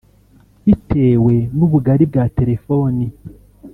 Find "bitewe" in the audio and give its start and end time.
0.65-1.35